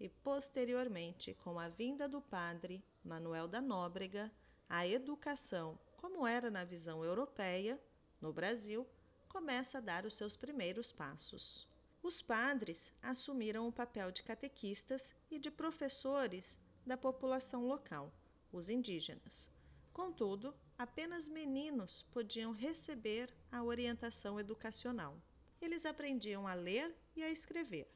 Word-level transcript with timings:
e 0.00 0.08
posteriormente 0.08 1.34
com 1.34 1.60
a 1.60 1.68
vinda 1.68 2.08
do 2.08 2.20
padre 2.20 2.82
Manuel 3.04 3.46
da 3.46 3.60
Nóbrega, 3.60 4.28
a 4.68 4.88
educação, 4.88 5.78
como 5.96 6.26
era 6.26 6.50
na 6.50 6.64
visão 6.64 7.04
europeia, 7.04 7.80
no 8.20 8.32
Brasil, 8.32 8.84
começa 9.28 9.78
a 9.78 9.80
dar 9.80 10.04
os 10.04 10.16
seus 10.16 10.36
primeiros 10.36 10.90
passos. 10.90 11.70
Os 12.02 12.20
padres 12.20 12.92
assumiram 13.00 13.68
o 13.68 13.72
papel 13.72 14.10
de 14.10 14.24
catequistas 14.24 15.14
e 15.30 15.38
de 15.38 15.50
professores 15.50 16.58
da 16.84 16.96
população 16.96 17.64
local, 17.64 18.12
os 18.50 18.68
indígenas. 18.68 19.48
Contudo, 19.92 20.52
apenas 20.76 21.28
meninos 21.28 22.02
podiam 22.10 22.50
receber 22.50 23.32
a 23.52 23.62
orientação 23.62 24.40
educacional. 24.40 25.16
Eles 25.60 25.86
aprendiam 25.86 26.48
a 26.48 26.54
ler 26.54 26.92
e 27.14 27.22
a 27.22 27.30
escrever. 27.30 27.88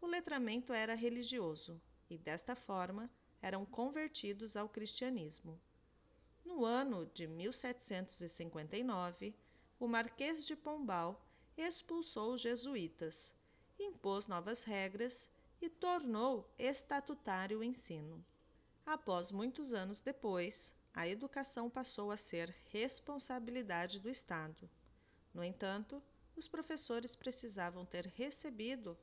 O 0.00 0.06
letramento 0.06 0.74
era 0.74 0.94
religioso 0.94 1.80
e, 2.10 2.18
desta 2.18 2.54
forma, 2.54 3.10
eram 3.40 3.64
convertidos 3.64 4.56
ao 4.56 4.68
cristianismo. 4.68 5.58
No 6.44 6.64
ano 6.64 7.06
de 7.06 7.26
1759, 7.26 9.34
o 9.78 9.88
Marquês 9.88 10.46
de 10.46 10.54
Pombal 10.54 11.24
expulsou 11.56 12.34
os 12.34 12.40
jesuítas, 12.40 13.34
impôs 13.78 14.26
novas 14.26 14.62
regras 14.62 15.30
e 15.60 15.68
tornou 15.68 16.52
estatutário 16.58 17.60
o 17.60 17.64
ensino. 17.64 18.24
Após 18.84 19.30
muitos 19.30 19.74
anos 19.74 20.00
depois, 20.00 20.74
a 20.94 21.06
educação 21.06 21.68
passou 21.68 22.10
a 22.10 22.16
ser 22.16 22.54
responsabilidade 22.70 24.00
do 24.00 24.08
Estado. 24.08 24.68
No 25.32 25.44
entanto, 25.44 26.02
os 26.34 26.48
professores 26.48 27.14
precisavam 27.14 27.84
ter 27.84 28.06
recebido 28.06 28.98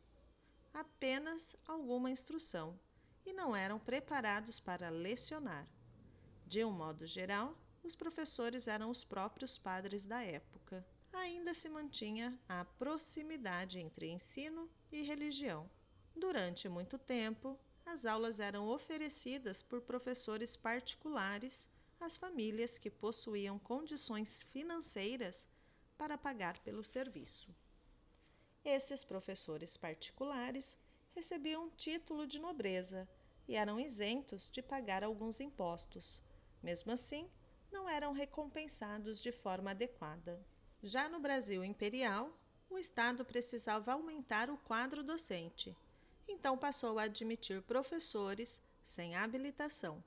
apenas 0.74 1.56
alguma 1.66 2.10
instrução 2.10 2.80
e 3.26 3.34
não 3.34 3.56
eram 3.56 3.80
preparados 3.80 4.60
para 4.60 4.90
lecionar. 4.90 5.68
De 6.46 6.64
um 6.64 6.72
modo 6.72 7.06
geral, 7.06 7.58
os 7.84 7.96
professores 7.96 8.68
eram 8.68 8.90
os 8.90 9.04
próprios 9.04 9.58
padres 9.58 10.06
da 10.06 10.22
época. 10.22 10.86
Ainda 11.16 11.54
se 11.54 11.70
mantinha 11.70 12.38
a 12.48 12.66
proximidade 12.66 13.80
entre 13.80 14.10
ensino 14.10 14.70
e 14.92 15.02
religião. 15.02 15.70
Durante 16.14 16.68
muito 16.68 16.98
tempo, 16.98 17.58
as 17.86 18.06
aulas 18.06 18.40
eram 18.40 18.68
oferecidas 18.68 19.64
por 19.64 19.82
professores 19.82 20.58
particulares 20.58 21.70
às 22.02 22.18
famílias 22.18 22.78
que 22.78 22.92
possuíam 22.92 23.58
condições 23.58 24.44
financeiras 24.44 25.48
para 25.98 26.18
pagar 26.18 26.60
pelo 26.60 26.84
serviço. 26.84 27.56
Esses 28.64 29.04
professores 29.04 29.78
particulares 29.78 30.78
recebiam 31.16 31.70
título 31.70 32.28
de 32.28 32.40
nobreza 32.40 33.08
e 33.48 33.56
eram 33.56 33.80
isentos 33.80 34.50
de 34.50 34.62
pagar 34.62 35.02
alguns 35.02 35.40
impostos, 35.40 36.22
mesmo 36.62 36.92
assim, 36.92 37.30
não 37.72 37.88
eram 37.88 38.12
recompensados 38.12 39.22
de 39.22 39.32
forma 39.32 39.72
adequada. 39.72 40.46
Já 40.84 41.10
no 41.10 41.20
Brasil 41.20 41.64
imperial, 41.64 42.32
o 42.70 42.78
Estado 42.78 43.24
precisava 43.24 43.94
aumentar 43.94 44.50
o 44.50 44.58
quadro 44.58 45.04
docente, 45.04 45.76
então 46.28 46.58
passou 46.58 47.00
a 47.00 47.04
admitir 47.04 47.62
professores 47.62 48.62
sem 48.84 49.16
habilitação, 49.16 50.04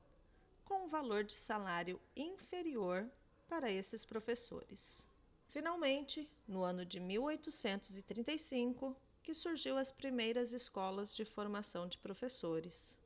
com 0.64 0.84
um 0.84 0.88
valor 0.88 1.24
de 1.24 1.34
salário 1.34 2.00
inferior 2.16 3.08
para 3.48 3.70
esses 3.70 4.04
professores. 4.04 5.08
Finalmente, 5.48 6.28
no 6.46 6.62
ano 6.62 6.84
de 6.84 7.00
1835, 7.00 8.94
que 9.22 9.34
surgiu 9.34 9.76
as 9.76 9.90
primeiras 9.90 10.52
escolas 10.52 11.14
de 11.14 11.24
formação 11.24 11.88
de 11.88 11.98
professores. 11.98 12.98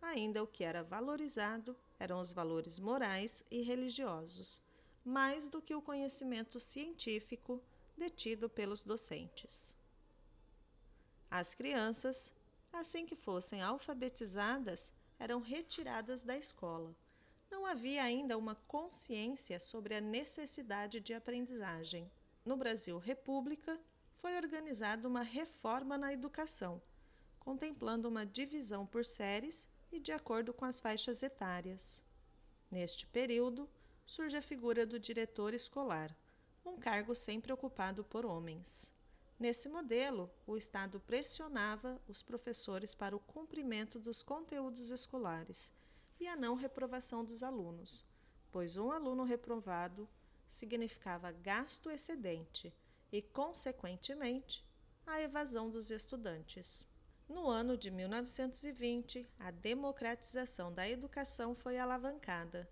Ainda 0.00 0.42
o 0.42 0.46
que 0.46 0.64
era 0.64 0.82
valorizado 0.82 1.76
eram 1.98 2.20
os 2.20 2.32
valores 2.32 2.78
morais 2.78 3.44
e 3.50 3.62
religiosos, 3.62 4.62
mais 5.04 5.48
do 5.48 5.62
que 5.62 5.74
o 5.74 5.82
conhecimento 5.82 6.60
científico 6.60 7.62
detido 7.96 8.48
pelos 8.48 8.82
docentes. 8.82 9.76
As 11.30 11.54
crianças, 11.54 12.34
assim 12.72 13.06
que 13.06 13.14
fossem 13.14 13.62
alfabetizadas, 13.62 14.92
eram 15.18 15.40
retiradas 15.40 16.22
da 16.22 16.36
escola. 16.36 16.94
Não 17.50 17.66
havia 17.66 18.02
ainda 18.02 18.38
uma 18.38 18.54
consciência 18.66 19.60
sobre 19.60 19.94
a 19.94 20.00
necessidade 20.00 21.00
de 21.00 21.12
aprendizagem. 21.12 22.10
No 22.44 22.56
Brasil 22.56 22.98
República, 22.98 23.78
foi 24.16 24.36
organizada 24.36 25.08
uma 25.08 25.22
reforma 25.22 25.96
na 25.96 26.12
educação, 26.12 26.80
contemplando 27.38 28.08
uma 28.08 28.24
divisão 28.26 28.86
por 28.86 29.04
séries 29.04 29.68
e 29.90 29.98
de 29.98 30.12
acordo 30.12 30.52
com 30.52 30.64
as 30.64 30.80
faixas 30.80 31.22
etárias. 31.22 32.04
Neste 32.70 33.06
período, 33.06 33.68
surge 34.04 34.36
a 34.36 34.42
figura 34.42 34.86
do 34.86 34.98
diretor 34.98 35.54
escolar, 35.54 36.16
um 36.64 36.76
cargo 36.78 37.14
sempre 37.14 37.52
ocupado 37.52 38.04
por 38.04 38.26
homens. 38.26 38.94
Nesse 39.38 39.68
modelo, 39.68 40.30
o 40.46 40.56
Estado 40.56 41.00
pressionava 41.00 42.00
os 42.06 42.22
professores 42.22 42.94
para 42.94 43.16
o 43.16 43.20
cumprimento 43.20 43.98
dos 43.98 44.22
conteúdos 44.22 44.90
escolares 44.90 45.72
e 46.20 46.26
a 46.26 46.36
não 46.36 46.54
reprovação 46.54 47.24
dos 47.24 47.42
alunos, 47.42 48.04
pois 48.52 48.76
um 48.76 48.92
aluno 48.92 49.24
reprovado 49.24 50.08
significava 50.48 51.32
gasto 51.32 51.90
excedente 51.90 52.74
e, 53.10 53.22
consequentemente, 53.22 54.64
a 55.06 55.22
evasão 55.22 55.70
dos 55.70 55.90
estudantes. 55.90 56.86
No 57.28 57.48
ano 57.48 57.78
de 57.78 57.90
1920, 57.90 59.26
a 59.38 59.50
democratização 59.50 60.72
da 60.72 60.88
educação 60.88 61.54
foi 61.54 61.78
alavancada. 61.78 62.68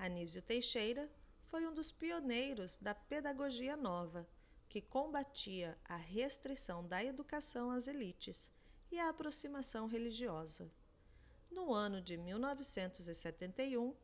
Anísio 0.00 0.40
Teixeira 0.40 1.10
foi 1.44 1.66
um 1.66 1.74
dos 1.74 1.92
pioneiros 1.92 2.78
da 2.78 2.94
pedagogia 2.94 3.76
nova, 3.76 4.26
que 4.66 4.80
combatia 4.80 5.76
a 5.84 5.96
restrição 5.96 6.86
da 6.86 7.04
educação 7.04 7.70
às 7.70 7.86
elites 7.86 8.50
e 8.90 8.98
a 8.98 9.10
aproximação 9.10 9.86
religiosa. 9.86 10.72
No 11.50 11.74
ano 11.74 12.00
de 12.00 12.16
1971, 12.16 13.94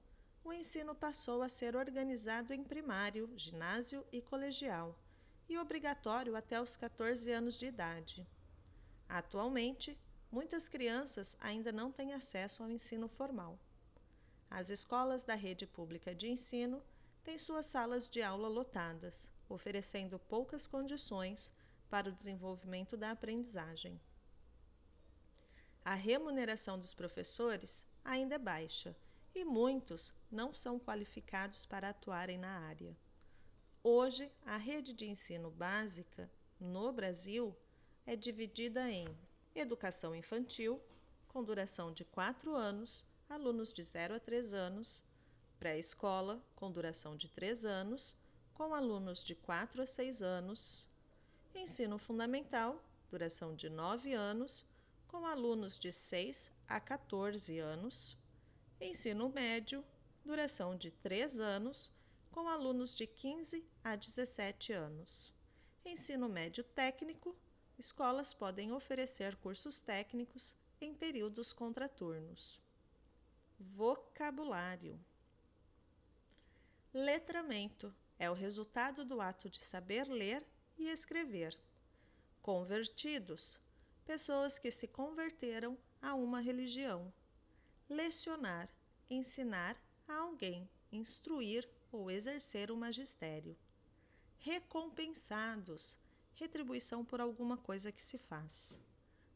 o 0.44 0.52
ensino 0.52 0.94
passou 0.94 1.40
a 1.40 1.48
ser 1.48 1.74
organizado 1.74 2.52
em 2.52 2.62
primário, 2.62 3.32
ginásio 3.34 4.04
e 4.12 4.20
colegial, 4.20 4.98
e 5.48 5.56
obrigatório 5.56 6.36
até 6.36 6.60
os 6.60 6.76
14 6.76 7.32
anos 7.32 7.56
de 7.56 7.66
idade. 7.66 8.26
Atualmente, 9.08 9.98
muitas 10.30 10.68
crianças 10.68 11.38
ainda 11.40 11.72
não 11.72 11.90
têm 11.90 12.12
acesso 12.12 12.62
ao 12.62 12.70
ensino 12.70 13.08
formal. 13.08 13.58
As 14.50 14.70
escolas 14.70 15.24
da 15.24 15.34
rede 15.34 15.66
pública 15.66 16.14
de 16.14 16.28
ensino 16.28 16.82
têm 17.22 17.36
suas 17.36 17.66
salas 17.66 18.08
de 18.08 18.22
aula 18.22 18.48
lotadas, 18.48 19.32
oferecendo 19.48 20.18
poucas 20.18 20.66
condições 20.66 21.52
para 21.90 22.08
o 22.08 22.12
desenvolvimento 22.12 22.96
da 22.96 23.10
aprendizagem. 23.10 24.00
A 25.84 25.94
remuneração 25.94 26.78
dos 26.78 26.94
professores 26.94 27.86
ainda 28.04 28.34
é 28.34 28.38
baixa 28.38 28.96
e 29.34 29.44
muitos 29.44 30.14
não 30.30 30.54
são 30.54 30.78
qualificados 30.78 31.66
para 31.66 31.90
atuarem 31.90 32.38
na 32.38 32.58
área. 32.60 32.96
Hoje, 33.82 34.32
a 34.44 34.56
rede 34.56 34.92
de 34.92 35.06
ensino 35.06 35.50
básica 35.50 36.30
no 36.58 36.90
Brasil 36.90 37.56
é 38.04 38.16
dividida 38.16 38.90
em 38.90 39.06
educação 39.54 40.14
infantil, 40.14 40.80
com 41.28 41.44
duração 41.44 41.92
de 41.92 42.04
4 42.04 42.54
anos, 42.56 43.06
alunos 43.28 43.72
de 43.72 43.82
0 43.82 44.14
a 44.14 44.20
3 44.20 44.54
anos, 44.54 45.04
pré-escola, 45.58 46.42
com 46.54 46.70
duração 46.70 47.16
de 47.16 47.28
3 47.28 47.64
anos, 47.64 48.16
com 48.54 48.74
alunos 48.74 49.24
de 49.24 49.34
4 49.34 49.82
a 49.82 49.86
6 49.86 50.22
anos, 50.22 50.88
ensino 51.54 51.98
fundamental, 51.98 52.82
duração 53.10 53.54
de 53.54 53.68
9 53.68 54.12
anos, 54.12 54.64
com 55.08 55.26
alunos 55.26 55.78
de 55.78 55.92
6 55.92 56.50
a 56.68 56.80
14 56.80 57.58
anos, 57.58 58.16
ensino 58.80 59.28
médio, 59.28 59.84
duração 60.24 60.76
de 60.76 60.90
3 60.90 61.40
anos, 61.40 61.92
com 62.30 62.48
alunos 62.48 62.94
de 62.94 63.06
15 63.06 63.64
a 63.82 63.96
17 63.96 64.72
anos. 64.72 65.34
Ensino 65.84 66.28
médio 66.28 66.62
técnico, 66.62 67.34
escolas 67.78 68.34
podem 68.34 68.72
oferecer 68.72 69.36
cursos 69.36 69.80
técnicos 69.80 70.54
em 70.80 70.92
períodos 70.92 71.52
contraturnos. 71.52 72.65
Vocabulário. 73.58 75.00
Letramento 76.92 77.94
é 78.18 78.30
o 78.30 78.34
resultado 78.34 79.04
do 79.04 79.20
ato 79.20 79.48
de 79.48 79.64
saber 79.64 80.06
ler 80.06 80.46
e 80.78 80.88
escrever. 80.88 81.58
Convertidos 82.42 83.60
pessoas 84.04 84.58
que 84.58 84.70
se 84.70 84.86
converteram 84.86 85.76
a 86.02 86.14
uma 86.14 86.40
religião. 86.40 87.12
Lecionar, 87.88 88.68
ensinar 89.08 89.76
a 90.06 90.16
alguém, 90.16 90.68
instruir 90.92 91.68
ou 91.90 92.10
exercer 92.10 92.70
o 92.70 92.76
magistério. 92.76 93.56
Recompensados, 94.38 95.98
retribuição 96.34 97.04
por 97.04 97.20
alguma 97.20 97.56
coisa 97.56 97.90
que 97.90 98.02
se 98.02 98.18
faz. 98.18 98.78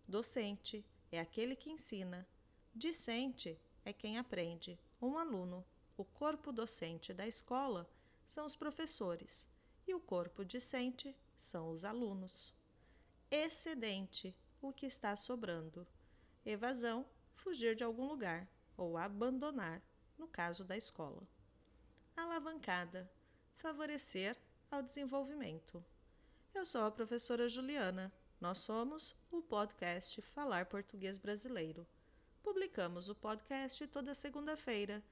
Docente 0.06 0.84
é 1.10 1.18
aquele 1.18 1.56
que 1.56 1.70
ensina. 1.70 2.26
Discente 2.74 3.58
é 3.84 3.92
quem 3.92 4.18
aprende, 4.18 4.78
um 5.00 5.16
aluno. 5.16 5.64
O 5.96 6.04
corpo 6.04 6.52
docente 6.52 7.12
da 7.12 7.26
escola 7.26 7.88
são 8.26 8.46
os 8.46 8.56
professores 8.56 9.48
e 9.86 9.94
o 9.94 10.00
corpo 10.00 10.44
discente 10.44 11.16
são 11.36 11.70
os 11.70 11.84
alunos. 11.84 12.54
Excedente 13.30 14.36
o 14.60 14.72
que 14.72 14.86
está 14.86 15.16
sobrando. 15.16 15.86
Evasão, 16.44 17.06
fugir 17.34 17.74
de 17.74 17.84
algum 17.84 18.06
lugar, 18.06 18.48
ou 18.76 18.96
abandonar, 18.96 19.82
no 20.16 20.26
caso 20.26 20.64
da 20.64 20.76
escola. 20.76 21.26
Alavancada, 22.16 23.10
favorecer 23.56 24.36
ao 24.70 24.82
desenvolvimento. 24.82 25.84
Eu 26.54 26.64
sou 26.64 26.84
a 26.84 26.90
professora 26.90 27.48
Juliana. 27.48 28.12
Nós 28.40 28.58
somos 28.58 29.14
o 29.30 29.42
podcast 29.42 30.20
Falar 30.22 30.66
Português 30.66 31.18
Brasileiro. 31.18 31.86
Publicamos 32.42 33.08
o 33.08 33.14
podcast 33.14 33.86
toda 33.86 34.12
segunda-feira 34.14 35.02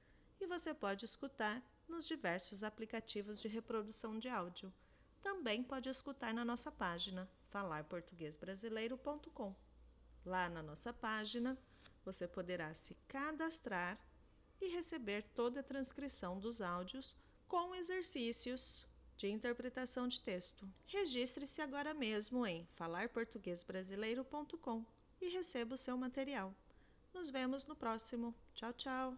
e 0.41 0.47
você 0.47 0.73
pode 0.73 1.05
escutar 1.05 1.61
nos 1.87 2.07
diversos 2.07 2.63
aplicativos 2.63 3.39
de 3.41 3.47
reprodução 3.47 4.17
de 4.17 4.27
áudio. 4.29 4.73
Também 5.21 5.61
pode 5.63 5.89
escutar 5.89 6.33
na 6.33 6.43
nossa 6.45 6.71
página 6.71 7.29
falarportuguesbrasileiro.com. 7.49 9.55
Lá 10.25 10.49
na 10.49 10.61
nossa 10.61 10.93
página, 10.93 11.57
você 12.03 12.27
poderá 12.27 12.73
se 12.73 12.93
cadastrar 13.07 13.97
e 14.61 14.67
receber 14.69 15.23
toda 15.33 15.61
a 15.61 15.63
transcrição 15.63 16.37
dos 16.39 16.61
áudios 16.61 17.15
com 17.47 17.73
exercícios 17.75 18.85
de 19.15 19.29
interpretação 19.29 20.07
de 20.07 20.19
texto. 20.21 20.67
Registre-se 20.85 21.61
agora 21.61 21.93
mesmo 21.93 22.45
em 22.45 22.67
falarportuguesbrasileiro.com 22.75 24.85
e 25.21 25.29
receba 25.29 25.75
o 25.75 25.77
seu 25.77 25.97
material. 25.97 26.53
Nos 27.19 27.31
vemos 27.31 27.67
no 27.67 27.75
próximo. 27.75 28.33
Tchau, 28.53 28.71
tchau! 28.71 29.17